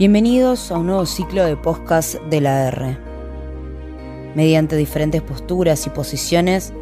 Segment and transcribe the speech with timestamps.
[0.00, 2.96] Bienvenidos a un nuevo ciclo de podcast de la R.
[4.34, 6.72] Mediante diferentes posturas y posiciones,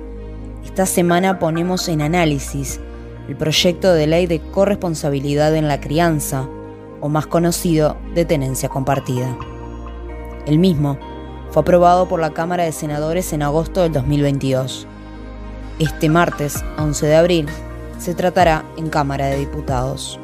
[0.65, 2.79] esta semana ponemos en análisis
[3.29, 6.49] el proyecto de ley de corresponsabilidad en la crianza,
[7.01, 9.37] o más conocido de tenencia compartida.
[10.47, 10.97] El mismo
[11.51, 14.87] fue aprobado por la Cámara de Senadores en agosto del 2022.
[15.81, 17.47] Este martes, 11 de abril,
[17.99, 20.21] se tratará en Cámara de Diputados.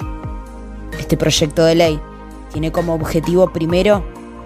[0.97, 2.01] Este proyecto de ley
[2.55, 4.05] tiene como objetivo primero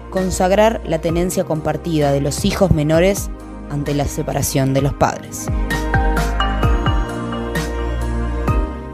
[0.09, 3.29] consagrar la tenencia compartida de los hijos menores
[3.69, 5.45] ante la separación de los padres.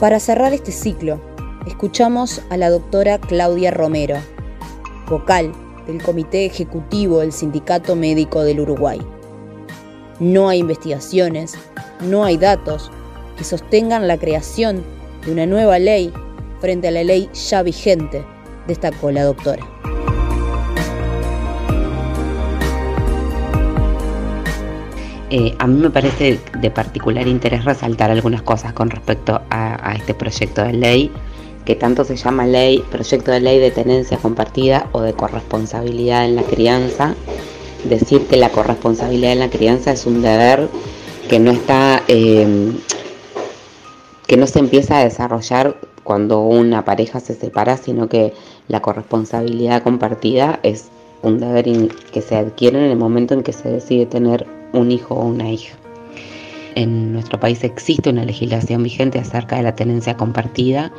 [0.01, 1.21] Para cerrar este ciclo,
[1.65, 4.17] escuchamos a la doctora Claudia Romero,
[5.09, 5.53] vocal
[5.87, 8.99] del Comité Ejecutivo del Sindicato Médico del Uruguay.
[10.19, 11.53] No hay investigaciones,
[12.01, 12.91] no hay datos
[13.37, 14.83] que sostengan la creación
[15.25, 16.11] de una nueva ley
[16.59, 18.25] frente a la ley ya vigente
[18.67, 19.65] destacó la doctora.
[25.37, 30.13] Eh, a mí me parece de particular interés resaltar algunas cosas con respecto a, este
[30.13, 31.11] proyecto de ley,
[31.65, 36.35] que tanto se llama ley, proyecto de ley de tenencia compartida o de corresponsabilidad en
[36.35, 37.15] la crianza.
[37.83, 40.69] Decir que la corresponsabilidad en la crianza es un deber
[41.27, 42.71] que no está, eh,
[44.27, 48.33] que no se empieza a desarrollar cuando una pareja se separa, sino que
[48.67, 50.89] la corresponsabilidad compartida es
[51.21, 51.65] un deber
[52.11, 55.49] que se adquiere en el momento en que se decide tener un hijo o una
[55.51, 55.75] hija.
[56.75, 60.91] En nuestro país existe una legislación vigente acerca de la tenencia compartida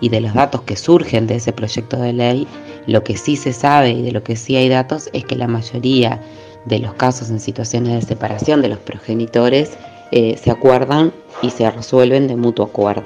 [0.00, 2.46] y de los datos que surgen de ese proyecto de ley,
[2.86, 5.48] lo que sí se sabe y de lo que sí hay datos es que la
[5.48, 6.22] mayoría
[6.64, 9.76] de los casos en situaciones de separación de los progenitores
[10.12, 13.04] eh, se acuerdan y se resuelven de mutuo acuerdo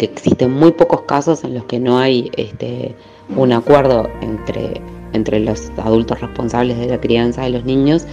[0.00, 2.94] que existen muy pocos casos en los que no hay este,
[3.36, 4.80] un acuerdo entre,
[5.12, 8.06] entre los adultos responsables de la crianza de los niños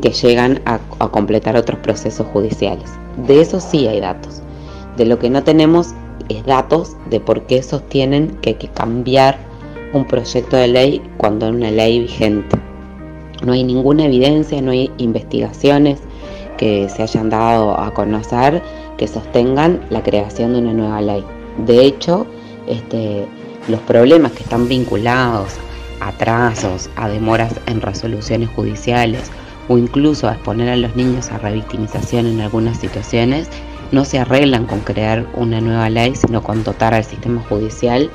[0.00, 0.78] que llegan a,
[1.08, 2.90] completar otros procesos judiciales.
[3.26, 4.42] De eso sí hay datos.
[4.96, 5.88] De lo que no tenemos
[6.28, 9.38] es datos de por qué sostienen que hay que cambiar
[9.92, 12.56] un proyecto de ley cuando hay una ley vigente.
[13.44, 16.00] No hay ninguna evidencia, no hay investigaciones
[16.56, 18.62] que se hayan dado a conocer
[18.96, 21.24] que sostengan la creación de una nueva ley.
[21.66, 22.24] De hecho,
[22.68, 23.26] este,
[23.68, 25.54] los problemas que están vinculados
[26.00, 29.30] a atrasos, a demoras en resoluciones judiciales
[29.68, 33.48] o incluso a exponer a los niños a revictimización en algunas situaciones,
[33.92, 38.10] no se arreglan con crear una nueva ley, sino con dotar al sistema judicial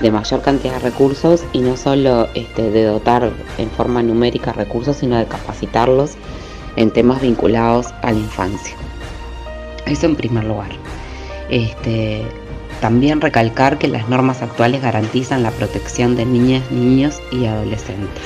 [0.00, 4.98] de mayor cantidad de recursos y no solo este, de dotar en forma numérica recursos,
[4.98, 6.12] sino de capacitarlos
[6.76, 8.76] en temas vinculados a la infancia.
[9.86, 10.70] Eso en primer lugar.
[11.48, 12.24] Este,
[12.82, 18.24] también recalcar que las normas actuales garantizan la protección de niñas, niños y adolescentes.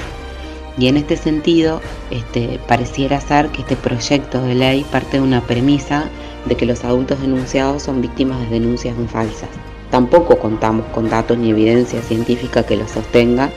[0.78, 5.42] Y en este sentido, este, pareciera ser que este proyecto de ley parte de una
[5.42, 6.08] premisa
[6.46, 9.50] de que los adultos denunciados son víctimas de denuncias falsas.
[9.90, 13.50] Tampoco contamos con datos ni evidencia científica que lo sostenga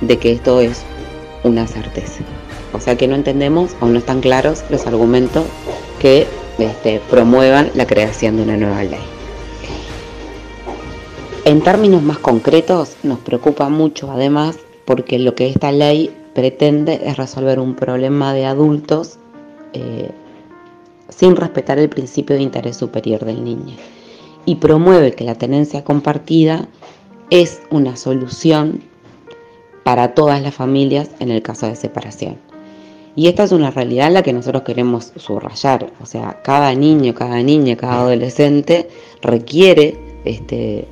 [0.00, 0.82] de que esto es
[1.42, 2.22] una certeza.
[2.72, 5.44] O sea que no entendemos o no están claros los argumentos
[5.98, 6.28] que
[6.60, 9.15] este, promuevan la creación de una nueva ley.
[11.46, 17.16] En términos más concretos, nos preocupa mucho además porque lo que esta ley pretende es
[17.16, 19.20] resolver un problema de adultos
[19.72, 20.10] eh,
[21.08, 23.76] sin respetar el principio de interés superior del niño
[24.44, 26.66] y promueve que la tenencia compartida
[27.30, 28.82] es una solución
[29.84, 32.38] para todas las familias en el caso de separación.
[33.14, 35.92] Y esta es una realidad en la que nosotros queremos subrayar.
[36.02, 38.88] O sea, cada niño, cada niña, cada adolescente
[39.22, 40.88] requiere este,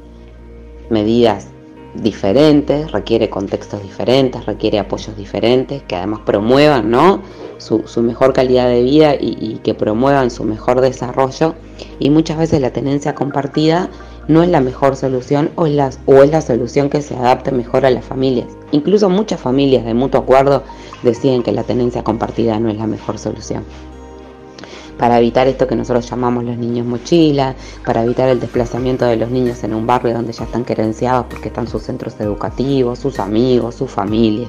[0.94, 1.48] medidas
[1.94, 7.22] diferentes, requiere contextos diferentes, requiere apoyos diferentes, que además promuevan ¿no?
[7.58, 11.54] su, mejor calidad de vida y, que promuevan su mejor desarrollo.
[11.98, 13.90] Y muchas veces la tenencia compartida
[14.28, 17.52] no es la mejor solución o es la, o es la solución que se adapte
[17.52, 18.48] mejor a las familias.
[18.72, 20.62] Incluso muchas familias de mutuo acuerdo
[21.02, 23.64] deciden que la tenencia compartida no es la mejor solución.
[24.98, 27.54] Para evitar esto que nosotros llamamos los niños mochila,
[27.84, 31.48] para evitar el desplazamiento de los niños en un barrio donde ya están querenciados porque
[31.48, 34.48] están sus centros educativos, sus amigos, su familia.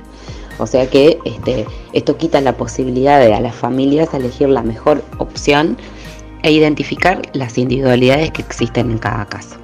[0.58, 5.04] O sea que este, esto quita la posibilidad de a las familias elegir la mejor
[5.18, 5.78] opción
[6.44, 9.56] e identificar las individualidades que existen en cada caso.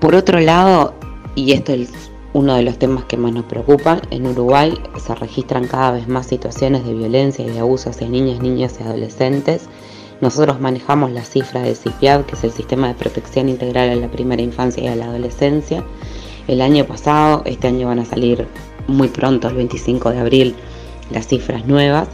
[0.00, 0.94] Por otro lado,
[1.34, 2.05] y esto es
[2.36, 4.02] uno de los temas que más nos preocupan.
[4.10, 8.42] En Uruguay se registran cada vez más situaciones de violencia y de abuso hacia niñas,
[8.42, 9.70] niñas y adolescentes.
[10.20, 14.10] Nosotros manejamos la cifra de CIPIAD, que es el Sistema de Protección Integral a la
[14.10, 15.82] Primera Infancia y a la Adolescencia,
[16.46, 18.46] el año pasado, este año van a salir
[18.86, 20.54] muy pronto, el 25 de abril,
[21.10, 22.08] las cifras nuevas.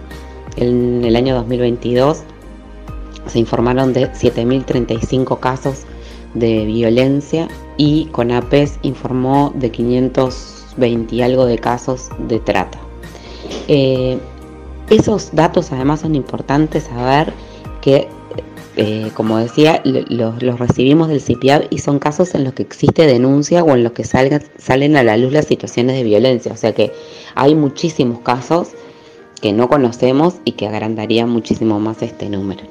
[0.56, 2.22] En el año 2022
[3.26, 5.82] se informaron de 7.035 casos
[6.34, 12.78] de violencia y CONAPES informó de 520 y algo de casos de trata.
[13.68, 14.18] Eh,
[14.90, 17.32] esos datos además son importantes saber
[17.80, 18.08] que,
[18.76, 23.62] eh, como decía, los recibimos del CIPIAB y son casos en los que existe denuncia
[23.64, 26.52] o en los que salen a la luz las situaciones de violencia.
[26.52, 26.92] O sea que
[27.34, 28.68] hay muchísimos casos
[29.40, 32.62] que no conocemos y que agrandarían muchísimo más este número.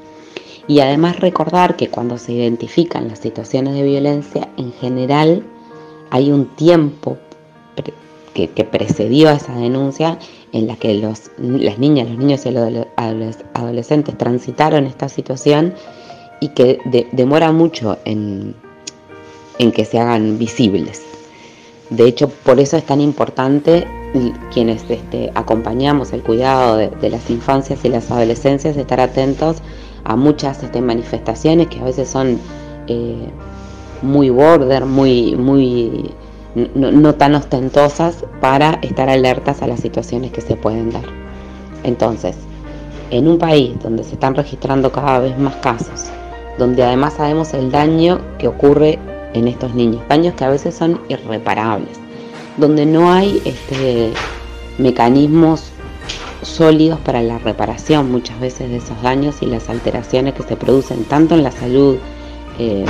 [0.71, 5.43] Y además recordar que cuando se identifican las situaciones de violencia, en general
[6.11, 7.17] hay un tiempo
[8.33, 10.17] que, precedió a esa denuncia
[10.53, 12.85] en la que los, las niñas, los niños y los
[13.53, 15.73] adolescentes transitaron esta situación
[16.39, 16.79] y que
[17.11, 18.55] demora mucho en,
[19.57, 21.01] que se hagan visibles.
[21.89, 23.85] De hecho, por eso es tan importante
[24.53, 29.61] quienes este, acompañamos el cuidado de, las infancias y las adolescencias, estar atentos
[30.03, 32.39] a muchas este, manifestaciones que a veces son
[32.87, 33.29] eh,
[34.01, 36.11] muy border, muy, muy
[36.55, 41.05] no, tan ostentosas para estar alertas a las situaciones que se pueden dar.
[41.83, 42.35] Entonces,
[43.09, 46.05] en un país donde se están registrando cada vez más casos,
[46.57, 48.99] donde además sabemos el daño que ocurre
[49.33, 51.99] en estos niños, daños que a veces son irreparables,
[52.57, 54.11] donde no hay este,
[54.77, 55.71] mecanismos
[56.41, 61.03] sólidos para la reparación muchas veces de esos daños y las alteraciones que se producen
[61.03, 61.97] tanto en la salud
[62.59, 62.85] eh,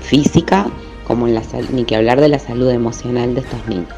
[0.00, 0.66] física
[1.06, 1.42] como en la
[1.72, 3.94] ni que hablar de la salud emocional de estos niños.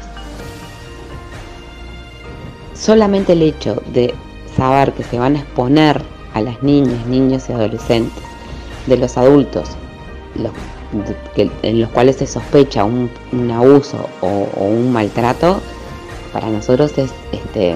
[2.73, 4.13] Solamente el hecho de
[4.55, 6.01] saber que se van a exponer
[6.33, 8.23] a las niñas, niños y adolescentes
[8.87, 9.69] de los adultos
[11.63, 13.09] en los cuales se sospecha un,
[13.51, 15.59] abuso o, un maltrato,
[16.33, 17.75] para nosotros es este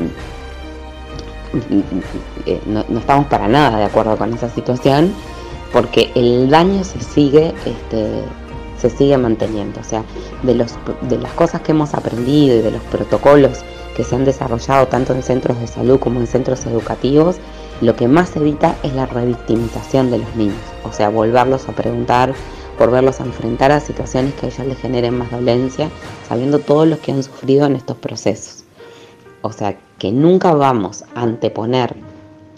[2.65, 5.13] no, no, estamos para nada de acuerdo con esa situación
[5.71, 8.23] porque el daño se sigue este,
[8.83, 9.79] se sigue manteniendo.
[9.79, 10.03] O sea,
[10.43, 10.73] de, los,
[11.09, 13.59] de las cosas que hemos aprendido y de los protocolos
[13.95, 17.37] que se han desarrollado tanto en centros de salud como en centros educativos,
[17.81, 20.57] lo que más evita es la revictimización de los niños.
[20.83, 22.33] O sea, volverlos a preguntar,
[22.77, 25.89] volverlos a enfrentar a situaciones que a ellos les generen más dolencia,
[26.27, 28.62] sabiendo todos los que han sufrido en estos procesos.
[29.43, 31.95] O sea, que nunca vamos a anteponer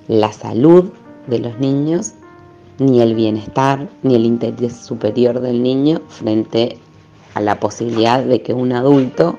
[0.08, 0.92] la salud
[1.28, 2.14] de los niños
[2.78, 6.78] ni el bienestar ni el interés superior del niño frente
[7.34, 9.38] a la posibilidad de que un adulto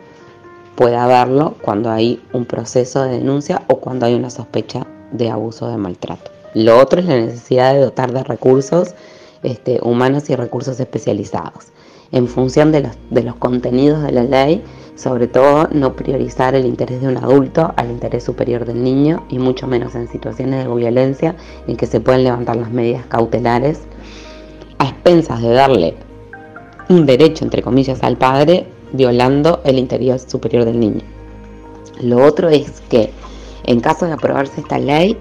[0.74, 5.68] pueda verlo cuando hay un proceso de denuncia o cuando hay una sospecha de abuso
[5.68, 6.32] de maltrato.
[6.54, 8.94] Lo otro es la necesidad de dotar de recursos
[9.44, 11.66] este, humanos y recursos especializados
[12.12, 14.62] en función de los, de los contenidos de la ley
[14.96, 19.38] sobre todo no priorizar el interés de un adulto al interés superior del niño y
[19.38, 21.36] mucho menos en situaciones de violencia
[21.68, 23.82] en que se pueden levantar las medidas cautelares
[24.78, 25.94] a expensas de darle
[26.88, 31.02] un derecho, entre comillas, al padre, violando el interés superior del niño.
[32.00, 33.10] Lo otro es que
[33.64, 35.18] en caso de aprobarse esta ley,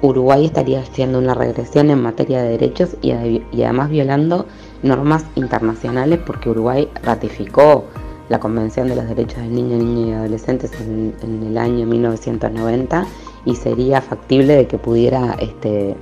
[0.00, 4.46] Uruguay estaría haciendo una regresión en materia de derechos y, y además violando
[4.82, 7.84] normas internacionales porque Uruguay ratificó
[8.28, 11.14] la Convención de los Derechos del Niño, Niña y Adolescentes en,
[11.46, 13.06] el año 1990
[13.44, 15.96] y sería factible de que pudiera este,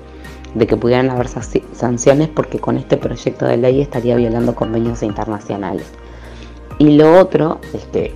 [0.54, 5.86] de que pudieran haber sanciones porque con este proyecto de ley estaría violando convenios internacionales.
[6.78, 8.14] Y lo otro es que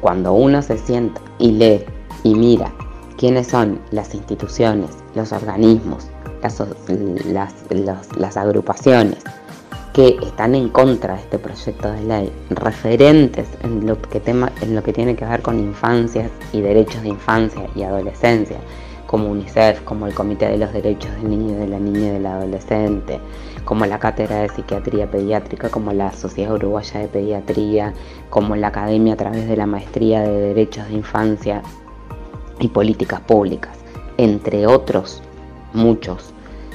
[0.00, 1.84] cuando uno se sienta y lee
[2.22, 2.72] y mira
[3.16, 6.08] quiénes son las instituciones, los organismos,
[6.42, 9.18] las, agrupaciones,
[9.92, 14.74] que están en contra de este proyecto de ley, referentes en lo que, tema, en
[14.74, 18.58] lo que tiene que ver con infancias y derechos de infancia y adolescencia,
[19.06, 22.10] como UNICEF, como el Comité de los Derechos del Niño y de la Niña y
[22.10, 23.18] del Adolescente,
[23.64, 27.94] como la Cátedra de Psiquiatría Pediátrica, como la Sociedad Uruguaya de Pediatría,
[28.30, 31.62] como la Academia a través de la Maestría de Derechos de Infancia
[32.60, 33.78] y Políticas Públicas,
[34.16, 35.22] entre otros
[35.72, 36.32] muchos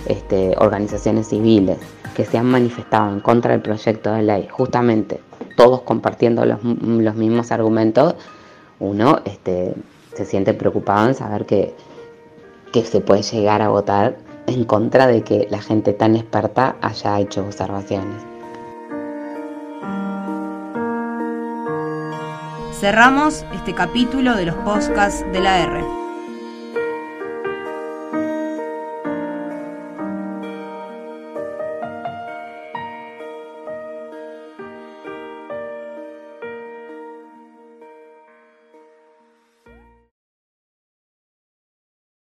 [0.08, 1.78] este, organizaciones civiles
[2.16, 5.20] que se han manifestado en contra del proyecto de ley, justamente
[5.56, 8.16] todos compartiendo los, mismos argumentos,
[8.80, 9.74] uno este,
[10.14, 11.74] se siente preocupado en saber que,
[12.72, 17.20] que se puede llegar a votar en contra de que la gente tan experta haya
[17.20, 18.22] hecho observaciones.
[22.80, 26.03] Cerramos este capítulo de los podcasts de la R.